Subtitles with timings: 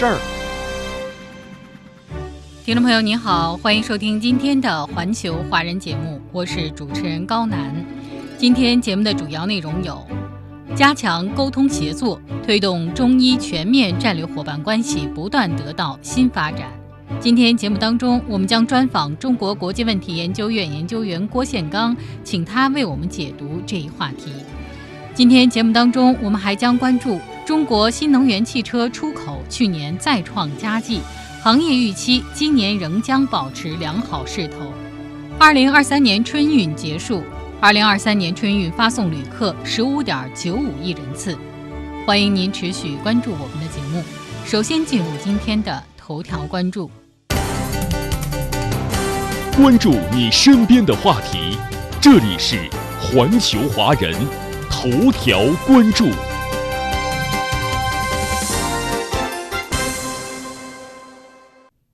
[0.00, 0.18] 事儿。
[2.64, 7.74] 听众朋友您好，欢迎收听今天的环球华人节目，我是主持人高楠。
[8.38, 10.02] 今天节目的主要内容有：
[10.74, 16.70] 加强沟通协作，推动中医全面战略伙伴关系不断得到新发展。
[17.20, 24.32] 今天节目当中，我们将专访中国国际问题研究院研究员郭宪刚，请他为我们解读这一话题。
[25.12, 31.00] 今天节目当中，我们还将关注中国新能源汽车出口去年再创佳绩。
[31.42, 34.72] 行业预期今年仍将保持良好势头。
[35.38, 37.22] 二零二三年春运结束，
[37.60, 41.36] 二零二三年春运发送旅客十五点九五亿人次。
[42.06, 44.02] 欢迎您持续关注我们的节目。
[44.44, 46.90] 首先进入今天的头条关注，
[49.56, 51.56] 关注你身边的话题，
[52.00, 52.68] 这里是
[53.00, 54.14] 环球华人
[54.68, 56.10] 头条关注。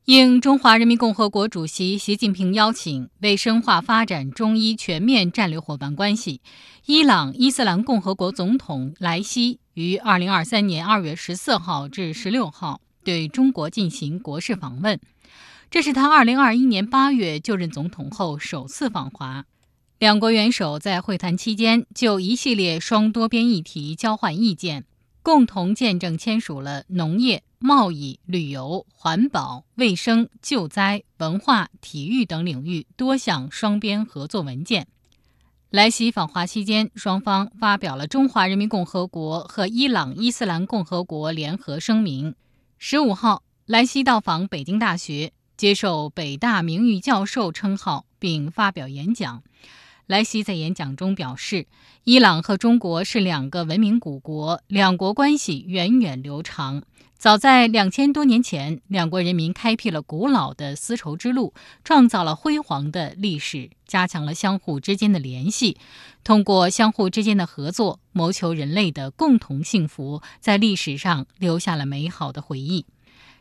[0.06, 6.40] 应中华人民共和国主席习近平邀请，为深化发展中伊全面战略伙伴关系，
[6.84, 15.00] 伊朗伊斯兰共和国总统莱西于二零二三年二月十四号至十六号对中国进行国事访问。
[15.72, 19.44] 这是他二零二一年八月就任总统后首次访华。
[19.98, 24.84] 两国元首在会谈期间就一系列双多边议题交换意见，
[25.26, 27.42] 共同见证签署了农业。
[27.58, 34.86] 贸易、旅游、环保、卫生、救灾、文化、体育等领域多项双边合作文件。
[35.70, 42.36] 莱西访华期间，双方发表了中华人民共和国和伊朗伊斯兰共和国联合声明。
[42.78, 49.42] 十五号，莱西到访北京大学，接受北大名誉教授称号，并发表演讲。
[50.06, 51.66] 莱西在演讲中表示，
[52.04, 56.84] 伊朗和中国是两个文明古国，两国关系源远流长。
[57.18, 61.52] 早在两千多年前，两国人民开辟了古老的丝绸之路，
[61.82, 65.76] 创造了辉煌的历史，加强了相互之间的联系，
[66.22, 72.86] 通过相互之间的合作，谋求人类的共同幸福，在历史上留下了美好的回忆。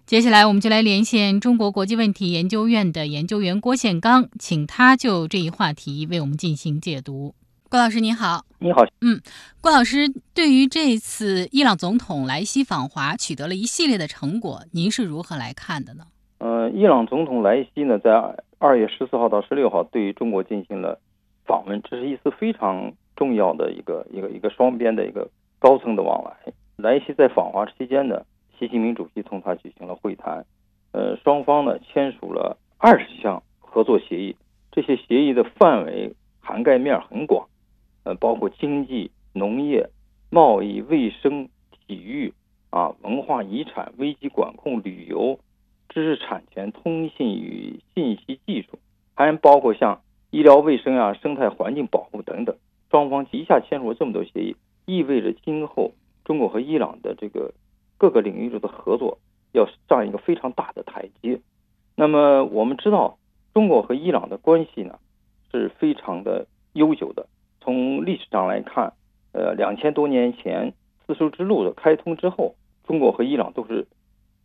[0.06, 7.34] 接下来，我们就来连线中国国际问题研究院的研究员郭宪刚，请他就这一话题为我们进行解读。
[7.72, 9.20] 郭老师您好，你好，嗯，
[9.62, 16.04] 郭老师，对于这次伊朗总统莱西访华取得了一系列的成果，您是如何来看的呢？
[16.38, 18.12] 呃，伊朗总统莱西呢，在
[18.60, 21.02] 二月十四号到十六号对中国进行了
[21.48, 25.28] 访问，这是一次非常重要的一个一个一个双边的一个
[25.58, 26.54] 高层的往来。
[26.76, 28.24] 莱西在访华期间呢，
[28.60, 30.46] 习近平主席同他举行了会谈，
[30.92, 34.36] 呃，双方呢签署了二十项合作协议，
[34.72, 37.48] 这些协议的范围涵盖面很广。
[38.04, 39.90] 呃，包括经济、农业、
[40.30, 42.32] 贸易、卫生、体育
[42.70, 45.40] 啊，文化遗产、危机管控、旅游、
[45.90, 48.78] 知识产权、通信与信息技术，
[49.16, 52.56] 还包括像医疗卫生啊、生态环境保护等等。
[52.92, 54.56] 双方一下签署了这么多协议，
[54.86, 55.92] 意味着今后
[56.24, 57.54] 中国和伊朗的这个
[57.98, 59.18] 各个领域中的合作
[59.52, 61.40] 要上一个非常大的台阶。
[61.96, 63.18] 那么我们知道，
[63.54, 65.00] 中国和伊朗的关系呢
[65.52, 67.28] 是非常的悠久的。
[67.62, 68.94] 从历史上来看，
[69.32, 70.74] 呃，两千多年前
[71.06, 72.56] 丝绸之路的开通之后，
[72.86, 73.88] 中国和伊朗都是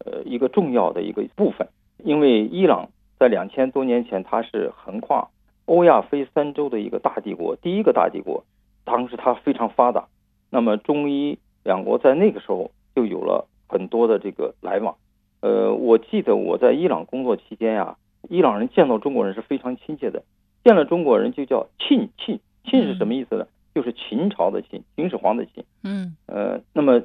[0.04, 1.68] 呃一个重要的一个部分。
[2.02, 5.28] 因为伊朗在两千多年前，它是横跨
[5.66, 8.44] 欧亚非三洲的一个大帝国，第一个大帝国，
[8.84, 10.06] 当时它非常发达。
[10.48, 14.96] 那么中伊两国在那个时候就有了很多的这个来往。
[15.40, 17.96] 呃，我记得我在伊朗工作期间呀，
[18.28, 20.22] 伊朗人见到中国人是非常亲切的，
[20.64, 22.38] 见了中国人就叫亲亲。
[22.64, 23.46] 秦是什么意思呢？
[23.74, 25.64] 就是秦朝的秦，秦始皇的秦。
[25.82, 27.00] 嗯，呃，那么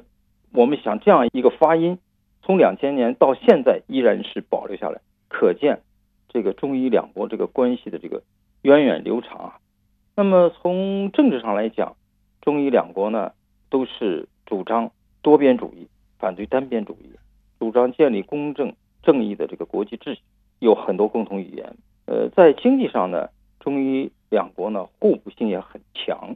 [0.52, 1.98] 我们想这样一个发音，
[2.42, 5.80] 从两千年到现在依然是保留下来，可见
[6.28, 8.22] 这个中伊两国这个关系的这个
[8.60, 9.56] 源远流长啊。
[10.14, 11.96] 那么从政治上来讲，
[12.42, 13.32] 中伊两国呢
[13.70, 14.90] 都是主张
[15.26, 15.88] 多边主义，
[16.20, 17.10] 反对单边主义，
[17.58, 20.20] 主张建立公正正义的这个国际秩序，
[20.60, 21.74] 有很多共同语言。
[22.06, 23.28] 呃，在经济上呢，
[23.58, 24.12] 中伊。
[24.28, 26.34] 两国呢互补性也很强，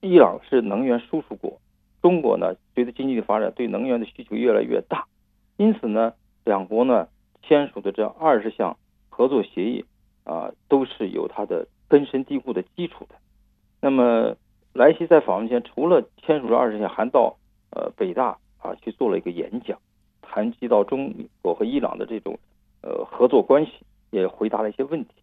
[0.00, 1.60] 伊朗是能源输出国，
[2.00, 5.04] 中国呢随着经济的发展对能源的需求越来越大，
[5.56, 7.08] 因此呢，两国呢
[7.42, 8.76] 签署的这二十项
[9.08, 9.84] 合作协议
[10.22, 13.16] 啊，都是有它的根深蒂固的基础的。
[13.80, 14.36] 那么
[14.72, 17.36] 莱西在访问前，除了签署了二十项，还到
[17.78, 19.78] 呃北大啊去做了一个演讲，
[20.20, 22.36] 谈及到中国和伊朗的这种
[22.82, 23.72] 呃合作关系，
[24.10, 25.14] 也回答了一些问题。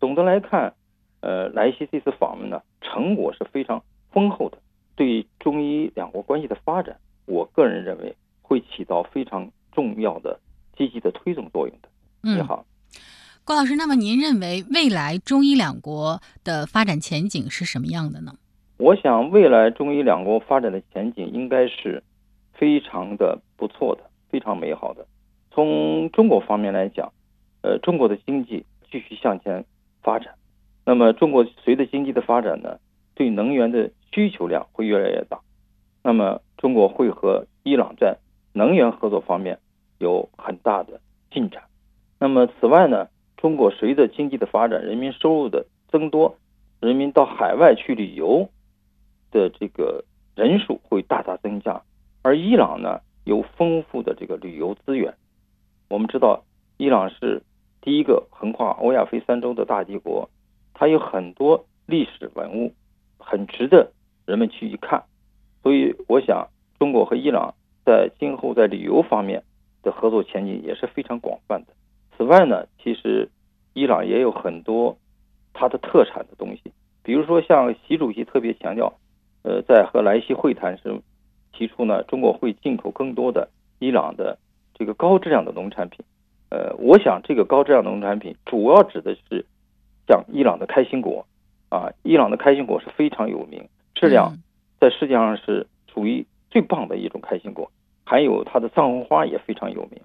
[0.00, 0.74] 总的来看，
[1.20, 4.58] 呃，莱西这次访问呢，成果是非常丰厚的，
[4.96, 10.40] 对中伊两国关系的发展，我个人认为会起到非常重要的
[10.76, 11.88] 积极的推动作用的。
[12.24, 12.66] 嗯，你好，
[13.44, 18.34] 郭老师，那么您认为未来中伊两国的发展前景是什么样的呢？
[18.82, 22.02] 我想未来中伊两国发展的前景应该是
[22.52, 25.06] 非常的不错的，非常美好的。
[25.52, 27.12] 从中国方面来讲，
[27.62, 29.64] 呃，中国的经济继续向前
[30.02, 30.34] 发展，
[30.84, 32.80] 那么中国随着经济的发展呢，
[33.14, 35.38] 对能源的需求量会越来越大，
[36.02, 38.16] 那么中国会和伊朗在
[38.52, 39.60] 能源合作方面
[39.98, 40.98] 有很大的
[41.30, 41.62] 进展。
[42.18, 43.06] 那么此外呢，
[43.36, 46.34] 中国随着经济的发展，人民收入的增多，
[46.80, 48.48] 人民到海外去旅游
[49.32, 50.04] 的这个
[50.36, 51.82] 人数会大大增加，
[52.22, 55.12] 而伊朗呢有丰富的这个旅游资源。
[55.88, 56.44] 我们知道，
[56.76, 57.42] 伊朗是
[57.80, 60.30] 第一个横跨欧亚非三洲的大帝国，
[60.74, 62.72] 它有很多历史文物，
[63.18, 63.90] 很值得
[64.24, 65.02] 人们去一看。
[65.62, 67.54] 所以，我想中国和伊朗
[67.84, 69.42] 在今后在旅游方面
[69.82, 71.72] 的合作前景也是非常广泛的。
[72.16, 73.28] 此外呢，其实
[73.74, 74.96] 伊朗也有很多
[75.52, 78.92] 它的特产的东西，比如说像习主席特别强调，
[79.42, 81.00] 呃，在和莱西会谈时
[81.52, 83.48] 提出呢，中国会进口更多的
[83.78, 84.38] 伊朗的
[84.74, 86.04] 这个高质量的农产品。
[86.50, 89.44] 呃，我想这个高质量农产品主要指的是
[90.06, 91.26] 像伊朗的开心果
[91.68, 94.36] 啊，伊朗的开心果是非常有名，质量
[94.80, 97.70] 在世界上是属于最棒的一种开心果，
[98.04, 100.00] 还有它的藏红花也非常有名。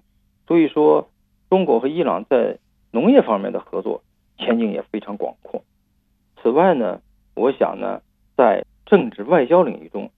[0.46, 1.08] 所以说。
[1.50, 2.58] 中国和伊朗在
[2.90, 4.02] 农业方面的合作
[4.36, 5.62] 前景也非常广阔。
[6.36, 7.00] 此外呢，
[7.34, 8.02] 我想呢，
[8.36, 10.10] 在政治外交领域中，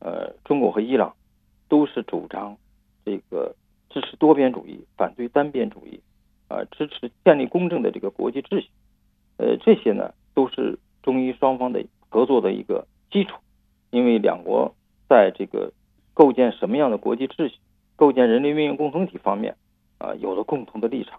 [0.00, 1.14] 呃，中国和伊朗
[1.68, 2.58] 都是主张
[3.04, 3.54] 这个
[3.88, 6.00] 支持多边主义，反对单边主义，
[6.48, 8.68] 啊，支持建立公正的这个国际秩序。
[9.38, 13.38] 呃，这些呢，都是中伊双方的合作的一个基础。
[13.90, 14.74] 因为两国
[15.08, 15.72] 在这个
[16.12, 17.54] 构建什么样的国际秩序、
[17.94, 19.56] 构建人类命运共同体方面。
[19.98, 21.18] 啊，有了共同的立场，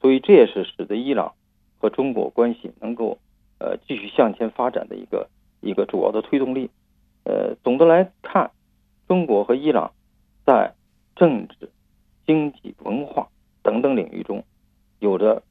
[0.00, 1.34] 所以这也是使得伊朗
[1.76, 3.18] 和中国关系能够
[3.58, 5.28] 呃继续向前发展的一个
[5.64, 6.70] 一个主要的推动力。
[7.24, 8.50] 呃，总的来看，
[9.08, 9.92] 中国和伊朗
[10.44, 10.74] 在
[11.16, 11.70] 政治、
[12.26, 13.28] 经济、文化
[13.62, 14.44] 等等领域中
[14.98, 15.42] 有着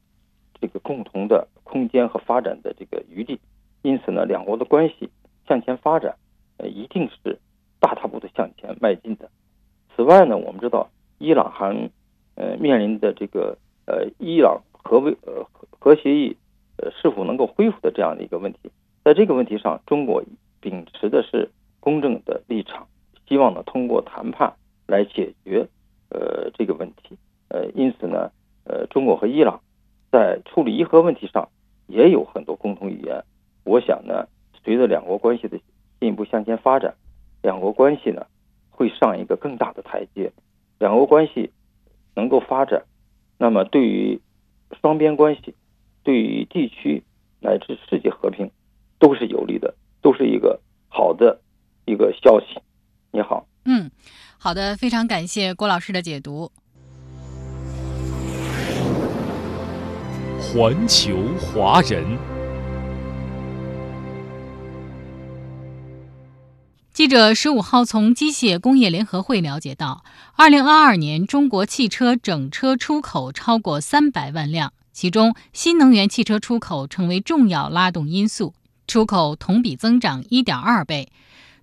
[0.60, 3.40] 这个共同的空间和发展的这个余地。
[3.82, 5.10] 因此呢，两国的关系
[5.48, 6.16] 向前发展，
[6.58, 7.38] 呃，一定是
[7.80, 9.28] 大踏步的向前迈进的。
[9.94, 10.88] 此外呢，我们知道
[11.18, 11.90] 伊朗还。
[12.36, 13.56] 呃，面临的这个
[13.86, 15.46] 呃，伊朗核威呃
[15.78, 16.36] 核协议
[16.78, 18.72] 呃是否能够恢复的这样的一个问题，
[19.04, 20.24] 在这个问题上，中国
[20.60, 22.88] 秉持的是公正的立场，
[23.28, 24.54] 希望呢通过谈判
[24.86, 25.68] 来解决
[26.08, 27.16] 呃这个问题。
[27.48, 28.30] 呃，因此呢，
[28.64, 29.60] 呃，中国和伊朗
[30.10, 31.48] 在处理伊核问题上
[31.86, 33.22] 也有很多共同语言。
[33.64, 34.26] 我想呢，
[34.64, 35.58] 随着两国关系的
[36.00, 36.94] 进一步向前发展，
[37.42, 38.26] 两国关系呢
[38.70, 40.32] 会上一个更大的台阶，
[40.78, 41.52] 两国关系。
[42.16, 42.84] 能够发展，
[43.38, 44.20] 那么对于
[44.80, 45.52] 双边关系、
[46.04, 47.02] 对于地区
[47.40, 48.48] 乃至世界和平，
[49.04, 50.58] 都是有利的，都是一个
[50.88, 51.38] 好的
[51.84, 52.58] 一个消息。
[53.12, 53.90] 你好，嗯，
[54.38, 56.50] 好的，非常感谢郭老师的解读。
[60.40, 62.16] 环球华人。
[66.94, 70.02] 记者十五号从机械工业联合会了解到，
[70.34, 78.54] 二零二二年中国汽车整车出口超过三百万辆，其中新能源汽车出口成为重要拉动因素，
[78.94, 81.10] 出口同比增长一点二倍。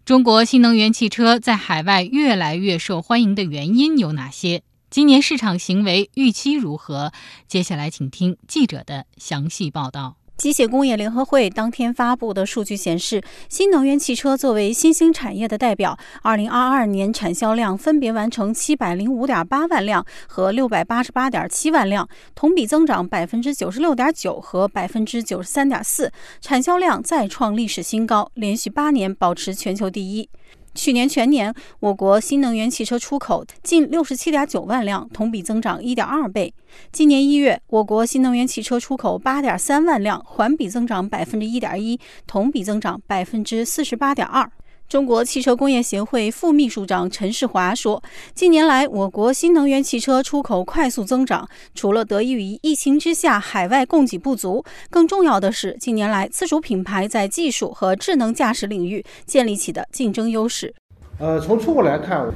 [0.03, 4.63] 中国新能源汽车在海外越来越受欢迎的原因有哪些？
[4.89, 7.13] 今年市场行为预期如何？
[7.47, 10.17] 接下来请听记者的详细报道。
[10.41, 26.09] 机械工业联合会当天发布的数据显示，新能源汽车作为新兴产业的代表，2022年产销量分别完成705.8万辆和688.7万辆，同比增长96.9%和93.4%，
[26.41, 30.27] 产销量再创历史新高，连续八年保持全球第一。
[30.73, 36.53] 去年全年，我国新能源汽车出口近六十七点九万辆，同比增长一点二倍。
[36.91, 44.49] 今年一月，我国新能源汽车出口八点三万辆，环比增长百分之一点一，同比增长百分之四十八点二。
[44.91, 48.03] 中国汽车工业协会副秘书长陈世华说
[48.35, 60.75] ：“近年来，我国新能源汽车出口快速增长，除了得益于疫情之下海外供给不足，更重要的是近年来自主品牌在技术和智能驾驶领域建立起的竞争优势。”
[61.19, 62.29] 呃，从出口来看，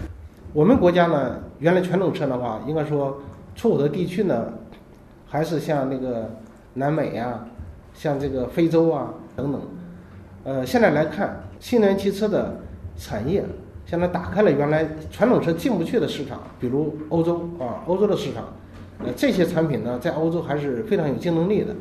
[0.53, 3.21] 我们国家呢，原来传统车的话，应该说
[3.53, 4.53] 出口的地区呢，
[5.27, 6.33] 还是像那个
[6.75, 7.45] 南美啊，
[7.93, 9.61] 像这个非洲啊等等。
[10.45, 11.44] 呃，现在来看。
[11.59, 12.59] 新能源汽车的
[12.97, 13.43] 产业
[13.85, 18.45] 现在打开了原来传统车进不去的市场，比如欧洲啊，欧洲的市场，
[18.99, 21.75] 呃，这些产品呢，在欧洲还是非常有竞争力的。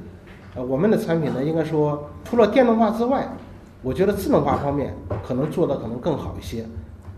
[0.54, 3.26] 呃，我们的产品呢，应该说除了电动化之外，
[3.82, 4.94] 我觉得智能化方面
[5.26, 6.64] 可能做的可能更好一些。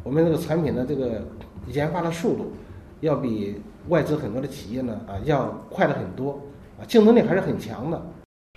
[0.03, 1.23] 我们这个产品的这个
[1.67, 2.53] 研发的速度，
[3.01, 6.41] 要比外资很多的企业呢啊要快了很多，
[6.81, 8.01] 啊，竞争力还是很强的。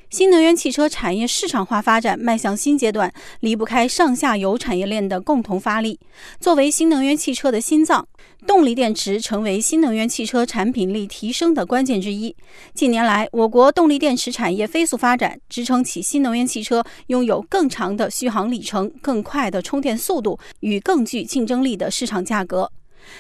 [0.09, 5.99] 新能源汽车产业市场化发展迈向新阶段，离不开上下游产业链的共同发力。
[6.39, 8.07] 作为新能源汽车的心脏，
[8.47, 12.35] 动力电池成为新能源汽车产品力提升的关键之一。
[12.73, 22.71] 近年来，我国动力电池产业飞速发展，支撑起新能源汽车拥有更长的续航里程、更快的充电速度与更具竞争力的市场价格。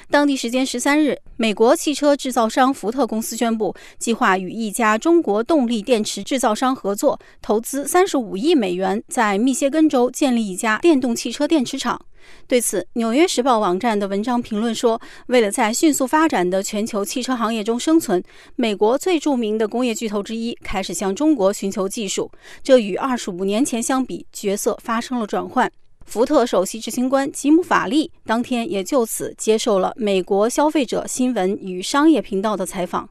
[0.09, 11.99] 当地时间十三日，美国汽车制造商福特公司宣布，计划与一家中国动力电池制造商合作，投资三十五亿美元，在密歇根州建立一家电动汽车电池厂。
[12.47, 18.21] 对此，《纽约时报》网站的文章评论说：“为了在迅速发展的全球汽车行业中生存，
[18.55, 22.29] 美国最著名的工业巨头之一开始向中国寻求技术，
[22.61, 25.71] 这与二十五年前相比，角色发生了转换。”
[26.09, 33.07] 福特首席执行官吉姆·法利当天也就此接受了美国消费者新闻与商业频道的采访。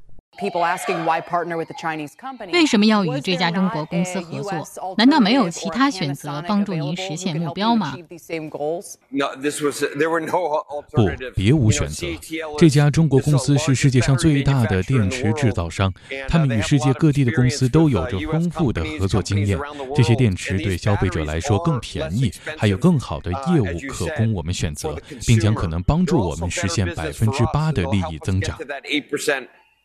[2.52, 4.94] 为什么要与这家中国公司合作？
[4.96, 7.96] 难道没有其他选择帮助您实现目标吗？
[10.92, 12.06] 不，别无选择。
[12.56, 15.92] 这家中国公司是世界上最大的电池制造商，
[16.28, 19.58] 他们与世界各地的公司都有着丰富的合作经验。
[19.96, 28.56] 这些电池对消费者来说更便宜，还有更好的业务可供我们选择，并将可能帮助我们实现百分之八的利益增长。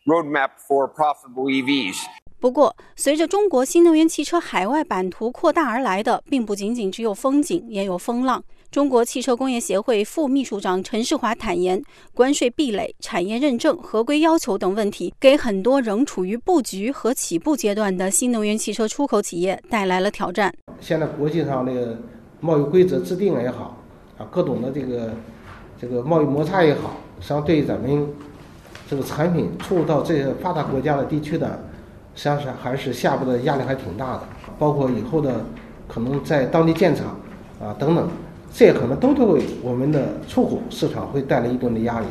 [0.04, 1.96] Roadmap for profitable EVs。
[2.40, 8.44] 不过，随着中国新能源汽车海外版图扩大而来的，并不仅仅只有风景，也有风浪。
[8.70, 11.82] 中国汽车工业协会副秘书长陈世华坦言，
[12.12, 20.52] 关税壁垒、产业认证、合规要求等问题，给很多仍处于布局和起步阶段的新能源汽车出口企业带来了挑战。
[20.80, 21.96] 现在国际上那个
[22.40, 23.78] 贸易规则制定也好，
[24.18, 25.14] 啊，各种的这个
[25.80, 28.06] 这个贸易摩擦也好，实际上对咱们。
[28.88, 31.64] 这个产品出入到这些发达国家的地区的，
[32.14, 34.22] 实际上还是下部的压力还挺大的，
[34.58, 35.44] 包括以后的
[35.88, 37.18] 可能在当地建厂
[37.60, 38.08] 啊等等，
[38.52, 42.06] 这可能都对我们的出口市场会带来一定的压力。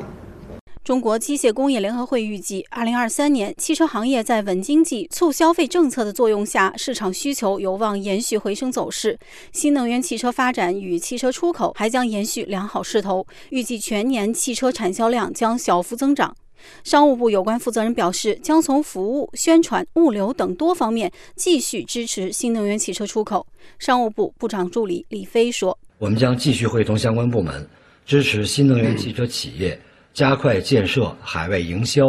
[0.84, 9.18] 中国机械工业联合会预计，二零二三年汽车行业在稳经济、促消费政策的作用下，市场需求有望延续回升走势。
[9.53, 16.36] 新能源汽车发展与汽车出口还将延续良好势头，预计全年汽车产销量将小幅增长。
[16.84, 23.46] 商务部有关负责人表示，将从服务、宣传、物流等多方面继续支持新能源汽车出口。
[23.79, 27.67] 商务部部长助理李飞说：“我们将继续会同相关部门，
[28.05, 29.79] 支持新能源汽车企业
[30.13, 32.03] 加快建设海外营销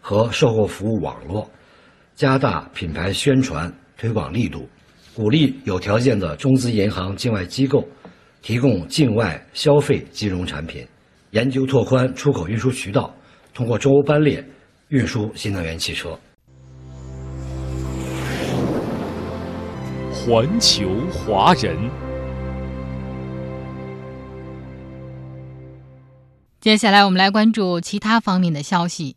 [0.00, 1.50] 和售后服务网络，
[2.14, 4.68] 加大品牌宣传推广力度，
[5.14, 7.84] 鼓励有条件的中资银行境外机构
[8.40, 10.86] 提供境外消费金融产品，
[11.32, 13.14] 研究拓宽出口运输渠道。”
[13.60, 14.42] 通过中欧班列
[14.88, 16.18] 运输新能源汽车。
[20.10, 21.76] 环球华人。
[26.58, 29.16] 接下来，我们来关注其他方面的消息。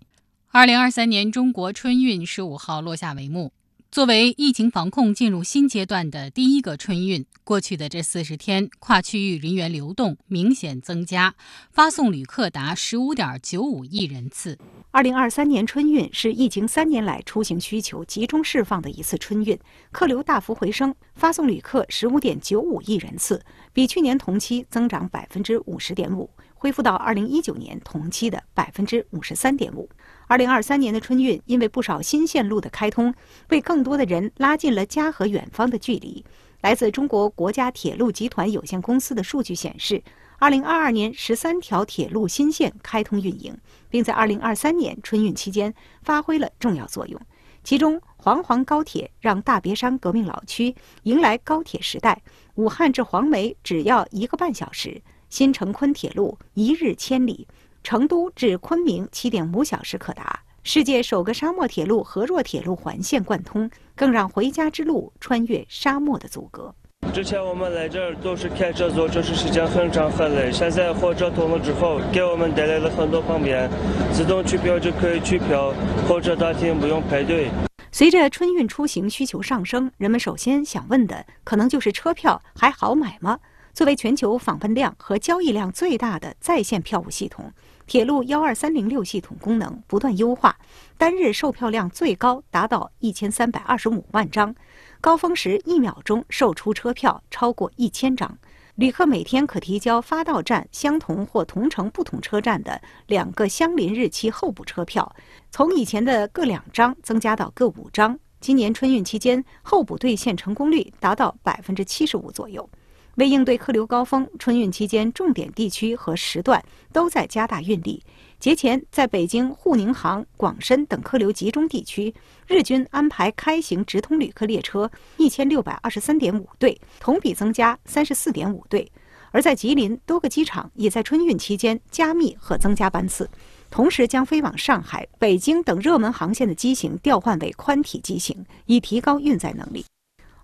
[0.52, 3.54] 二零二三年中国春运十五号落下帷幕。
[3.94, 11.36] 作为疫情防控进入新阶段的第一个春运，过去的这四十天，跨区域人员流动明显增加，
[11.70, 14.58] 发送旅客达十五点九五亿人次。
[14.90, 19.60] 二零二三年春运是疫情三年来出行需求集中释放的一次春运，
[19.92, 29.88] 客流大幅回升，发送旅客十五点九五亿人次，比去年同期增长百分之五十点五，恢复到二零一九年同期的百分之五十三点五。
[30.28, 33.14] 二零二三年的春运，因为不少新线路的开通，
[33.50, 36.24] 为更多的人拉近了家和远方的距离。
[36.62, 40.02] 来自中国国家铁路集团有限公司的数据显示，
[40.40, 43.58] 二零二二年十三条铁路新线开通运营，
[43.90, 47.20] 并在二零二三年春运期间发挥了重要作用。
[47.66, 52.22] 其中，黄黄高铁让大别山革命老区迎来高铁时代，
[52.56, 57.48] 武汉至黄梅只要一个半小时；新成昆铁路一日千里，
[57.84, 60.40] 成都至昆明七点五小时可达。
[60.64, 66.74] 世界首个沙漠铁路和若铁路环线贯通，更让回家之路穿越沙漠的阻隔。
[67.14, 70.50] 之前我们来这儿都是开车坐车，是时间很长很累。
[70.50, 73.70] 现在火车通了之后，给我们带来了很多方便，
[74.14, 75.74] 自动取票就可以取票，
[76.08, 77.50] 候车大厅不用排队。
[77.92, 83.38] 随着春运出行需求上升，人们首先想问的可能就是车票还好买吗？
[83.74, 87.52] 作为全球访问量和交易量最大的在线票务系统，
[87.86, 90.58] 铁路幺二三零六系统功能不断优化，
[90.98, 94.56] 单日售票量最高达到一千三百二十五万张，
[95.02, 98.38] 高峰时一秒钟售出车票超过一千张。
[98.76, 105.16] 旅客每天可提交发到站相同或同城不同车站的两个相邻日期候补车票，
[105.52, 108.18] 从以前的各两张增加到各五张。
[108.40, 112.68] 今年春运期间，候补兑现成功率达到百分之七十五左右。
[113.16, 118.04] 为应对客流高峰，春运期间重点地区和时段都在加大运力。
[118.40, 122.14] 节前，在北京沪宁杭、广深等客流集中地区，
[122.48, 128.92] 日均安排开行直通旅客列车一千六百二十三点五对，同比增加三十四点五对。
[129.32, 133.30] 而在吉林，多个机场也在春运期间加密和增加班次，
[133.72, 139.86] 同时将飞往上海、北京等热门航线的机型调换为宽体机型，以提高运载能力。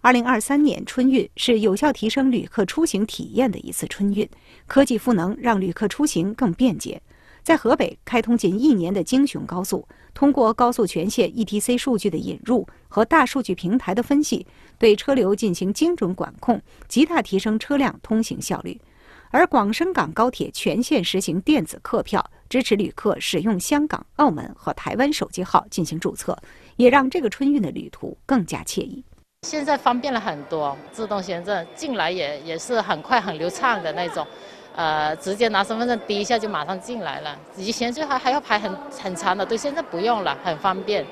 [0.01, 4.27] 二零二三年春运是有效提升旅客出行体验的一次春运，
[4.65, 7.01] 科技赋能让旅客出行更便捷。
[7.43, 18.79] 在河北开通仅一年的京雄高速，通过高速全线 ETC 数据的引入和大数据平台的分析，对车流进行精准管控，极大提升车辆通行效率。
[19.31, 26.37] 而广深港高铁全线实行电子客票，支持旅客使用香港、澳门和台湾手机号进行注册，
[26.77, 29.03] 也让这个春运的旅途更加惬意。
[29.47, 34.25] 现在方便了很多，自动签证进来也也是很快很流畅的那种。
[34.75, 41.05] 呃，直接拿身份证滴一下就马上进来了，以前就还还要排很很长的队，现在不用了，很方便。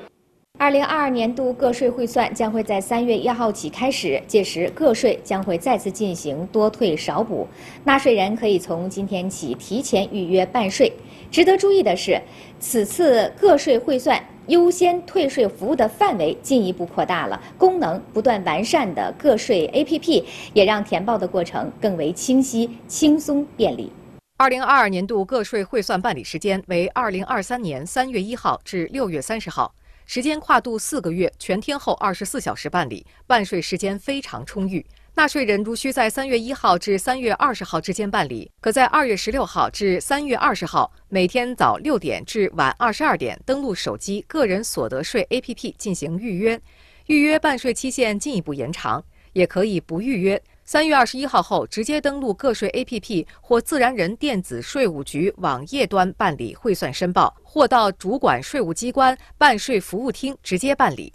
[0.58, 7.48] 二零二二年度个税汇算将会在三月一号起开始，届时个税将会再次进行多退少补，
[7.84, 10.92] 纳税人可以从今天起提前预约办税。
[11.30, 12.20] 值得注意的是，
[12.60, 14.22] 此次个税汇算。
[14.48, 23.92] 优先退税服务的范围进一步扩大了，功能不断完善的个税 APP 也让填报的过程更为清晰、轻松、便利。
[24.38, 29.74] 二零二二年度个税汇算办理时间为二零二三年三月一号至六月三十号，
[30.06, 34.86] 时间跨度四个月，全天候二十四小时办理，办税时间非常充裕。
[35.18, 46.60] 纳税人如需在三月一号至三月二十号之间办理，可在二月十六号至三月二十号每天早六点至晚二十二点登录手机个人所得税 APP 进行预约，
[47.06, 49.02] 预约办税期限进一步延长，
[49.32, 50.40] 也可以不预约。
[50.64, 61.12] 三月二十一号后直接登录个税 APP 或自然人电子税务局网页端办理汇算申报，或到主管税务机关办税服务厅直接办理。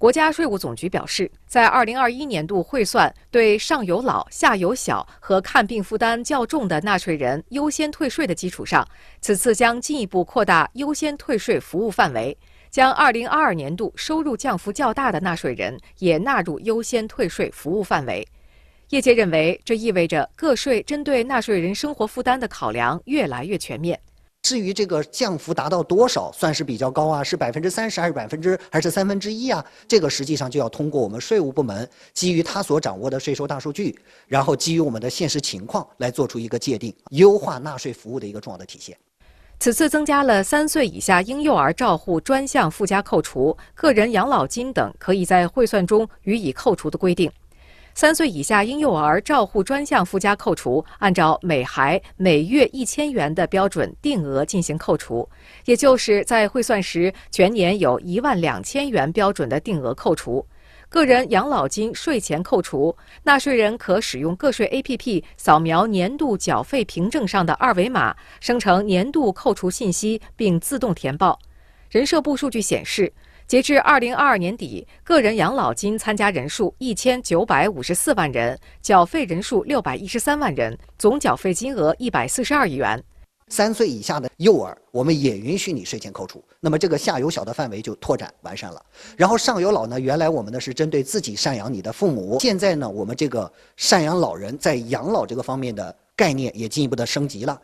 [0.00, 8.82] 国家税务总局表示，在二零二一年度汇算对上有老、下有小和看病负担较重的纳税人优先退税的基础上，
[9.20, 12.34] 此次将进一步扩大优先退税服务范围，
[12.70, 18.26] 将二零二二年度收入降幅较大的纳税人也纳入优先退税服务范围。
[18.88, 24.00] 业界认为，这意味着个税针对纳税人生活负担的考量越来越全面。
[24.42, 27.22] 至于这个降幅达到多少算是比较高啊？
[27.22, 29.64] 是百分之三十还是百分之还是三分之一啊？
[29.86, 38.96] 这个实际上就要通过我们税务部门基于他所掌握的税收大数据，然后基于我们的现实情况来做出一个界定，优化纳税服务的一个重要的体现。
[39.58, 47.30] 此次增加了三岁以下婴幼儿照护专项附加扣除、个人养老金等可以在汇算中予以扣除的规定。
[47.94, 55.28] 三岁以下婴幼儿照护专项附加扣除，按照每孩每月一千元的标准定额进行扣除，
[55.66, 60.46] 也就是在汇算时全年有一万两千元标准的定额扣除。
[60.88, 71.38] 个人养老金税前扣除，纳税人可使用个税 APP 扫描年度缴费凭证上的二维码，生成年度扣除信息并自动填报。
[71.90, 73.12] 人社部数据显示。
[73.50, 83.02] 截至二零二二年底，个人养老金参加人数一千九百五十四万人，缴费人数六百一十三万人，总缴费金额一百四十二亿元。
[83.48, 86.40] 三岁以下的幼儿，我们也允许你税前扣除。
[86.60, 88.80] 那么这个下有小的范围就拓展完善了。
[89.16, 97.60] 然后上有老呢，原来我们呢是针对自己赡养你的父母，现在呢我们这个赡养老人在养老这个方面的概念也进一步的升级了。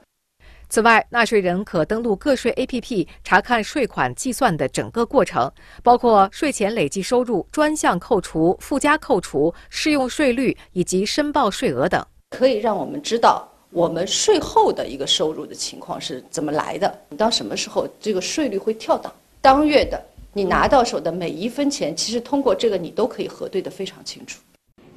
[0.68, 5.50] 此外，纳税人可登录个税 APP 查看税款计算的整个过程，
[5.83, 24.40] 包括税前累计收入、专项扣除、附加扣除、适用税率以及申报税额等，可以让我们知道我们税后的一个收入的情况是怎么来的，你到什么时候这个税率会跳档，当月的你拿到手的每一分钱，其实通过这个你都可以核对的非常清楚。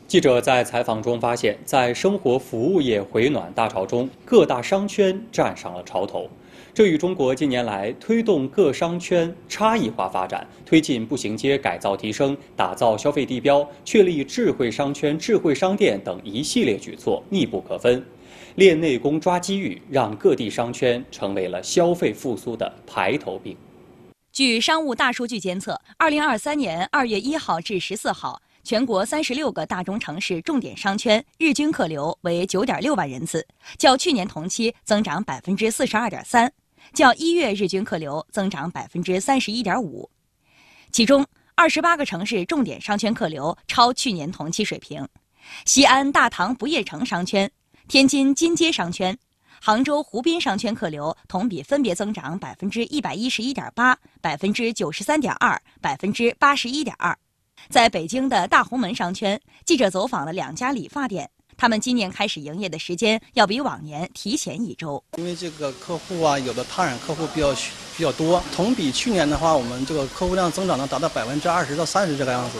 [0.09, 6.27] 记者在采访中发现，在生活服务业回暖大潮中，各大商圈站上了潮头。
[6.73, 18.03] 这与中国近年来推动各商圈差异化发展、推进步行街改造提升、打造消费地标、确立智慧商圈、智慧商店等一系列举措密不可分。
[18.55, 23.55] 练内功、抓机遇，让各地商圈成为了消费复苏的排头兵。
[24.31, 28.41] 据商务大数据监测，二零二三年二月一号至十四号。
[28.69, 33.43] 全国三十六个大中城市重点商圈日均客流为九点六万人次，
[33.79, 36.53] 较去年同期增长百分之四十二点三，
[36.93, 40.07] 较一月日均客流增长百分之三十一点五。
[40.91, 45.03] 其中，二十八个城市重点商圈客流超去年同期水平，
[45.65, 47.49] 西安大唐不夜城商圈、
[47.87, 49.17] 天津金街商圈、
[49.59, 57.17] 杭州湖滨商圈客流同比分别增长百分之一百一十一点八、百分之九十三点二、百分之八十一点二。
[57.67, 65.03] 在北京的大红门商圈，记者走访了两家理发店，他们今年开始营业的时间要比往年提前一周。
[65.17, 67.53] 因为这个客户啊，有的烫染客户比较
[67.97, 72.57] 比较多，同比去年的话，我们这个客户量增长能达到百分之二十到三十这个样子。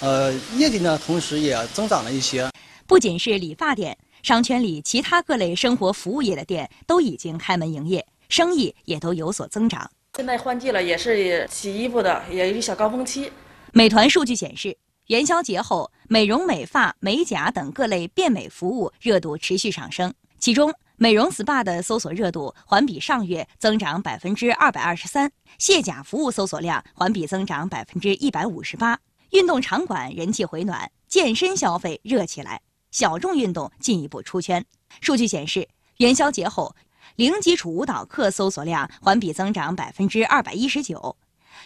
[0.00, 2.48] 呃，业绩呢，同时也增长了一些。
[2.86, 9.90] 不仅是理发店，商圈里其他各类生活服务业的店都已经开门营业，生意也都有所增长。
[10.16, 13.32] 现在换季了，也是洗衣服的，也有一小高峰期。
[13.74, 20.12] 美团数据显示，元宵节后，美容美发、美甲等各类变美服务热度持续上升。
[20.38, 28.98] 其中，美容 SPA 的搜索热度环比上月增长百分之二百二十三，卸甲服务搜索量环比增长百分之一百五十八。
[29.30, 34.62] 运动场馆人气回暖，健身消费热起来，小众运动进一步出圈。
[35.00, 36.76] 数据显示，元宵节后，
[37.16, 41.16] 零基础舞蹈课搜索量环比增长百分之二百一十九。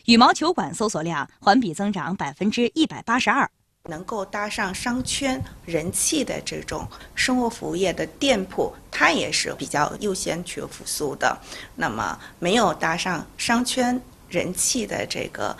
[0.05, 3.51] 羽毛球馆搜索量环比增长百分之一百八十二，
[3.85, 11.37] 能够搭上商圈人气的这种生活服务业的店铺，它也是比较优先去复苏的。
[11.75, 15.57] 那么没有搭上商圈人气的这个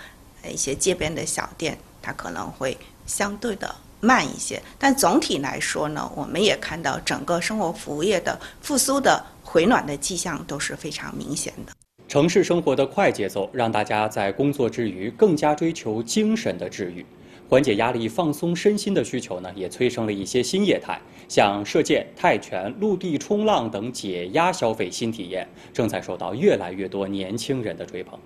[0.49, 4.61] 一些街边的小店，它可能会相对的慢一些。
[4.77, 11.73] 但总体来说呢，我们也看到整个生活服务业的复苏的回暖的迹象都是非常明显的。
[12.07, 17.05] 城市生活的快节奏，让大家在工作之余更加追求精神的治愈，
[17.49, 28.17] 缓解压力、放松身心的需求呢，也催生了一些新业态，像射箭、泰拳、陆地冲浪等解压消费新体验，正在受到越来越多年轻人的追捧。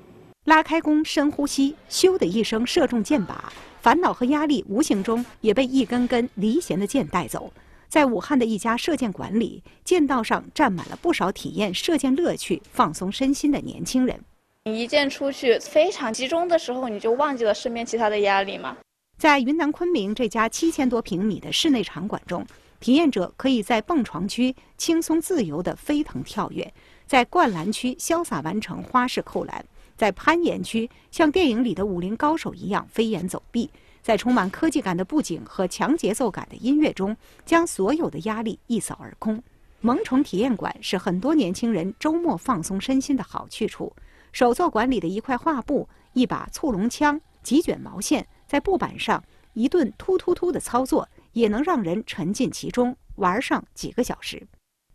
[0.46, 3.34] 拉开弓，深呼吸，咻的一声射中箭靶，
[3.82, 7.52] 烦恼和压力无形中也被一根根离弦的箭带走。
[7.92, 14.18] 在武汉的一家射箭馆里，剑道上站满了不少体验射箭乐趣、放松身心的年轻人。
[14.64, 18.78] 你一箭出去非常集中的时候，你就忘记了身边其他的压力吗？
[19.18, 22.48] 在云南昆明这家七千多平米的室内场馆中，
[22.80, 26.74] 体验者可以在蹦床区轻松自由地飞腾跳跃，
[27.06, 29.66] 在灌篮区潇洒完成花式扣篮，
[29.98, 33.70] 在攀岩区像电影里的武林高手一样飞檐走壁。
[34.02, 39.42] 在充满科技感的布景和强节奏感的音乐中，将所有的压力一扫而空。
[39.80, 43.92] 萌宠体验馆是很多年轻人周末放松身心的好去处。
[44.32, 54.48] 手作馆里的一块画布、一把簇龙枪、几卷毛线，在布板上一顿突突突的操作，也能让人沉浸其中，玩上几个小时。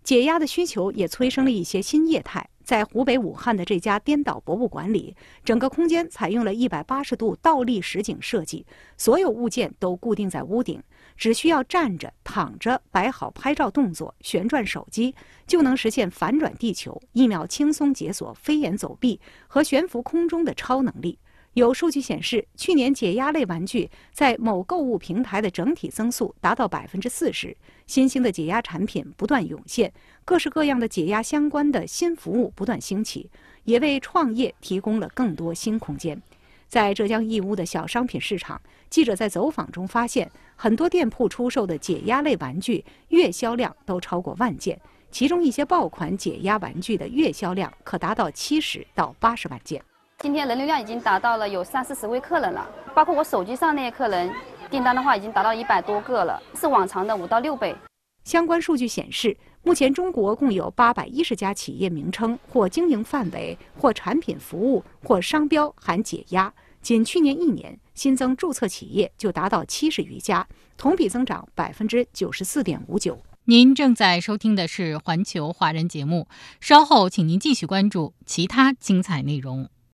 [0.03, 2.49] 解压的需求也催生了一些新业态。
[2.67, 10.83] 在湖北武汉的这家颠倒博物馆里，整个空间采用了一百八十度倒立实景设计，所有物件都固定在屋顶，
[11.17, 15.15] 只需要站着、躺着摆好拍照动作，旋转手机，
[15.47, 21.21] 就能实现反转地球、一秒轻松解锁飞檐走壁和悬浮空中的超能力。
[21.57, 27.57] 有数据显示，去年解压类玩具在某购物平台的整体增速达到百分之四十。
[27.87, 29.91] 新兴的解压产品不断涌现，
[30.23, 33.31] 各式各样的解压相关的新服务不断兴起，
[33.65, 36.21] 也为创业提供了更多新空间。
[36.69, 44.79] 在浙江义乌的小商品市场，记者在走访中发现，很多店铺出售的解压类玩具月销量都超过万件，
[45.11, 49.83] 其中一些爆款解压玩具的月销量可达到七十到八十万件。
[50.23, 54.33] 今天人流量已经达到了有三四十位客人了，包括我手机上那些客人，
[54.71, 57.77] 订单的话已经达到一百多个了，是往常的五到六倍。
[58.25, 66.53] 相关数据显示，目前，中国共有八百一十家企业名称或经营范围或产品服务或商标含解压。
[66.81, 70.49] 仅去年一年，新增注册企业就达到七十余家，
[70.79, 73.23] 同比增长百分之九十四点五九。
[73.45, 76.27] 您正在收听的是《环球华人》节目，
[76.61, 79.69] 稍后请您继续关注其他精彩内容。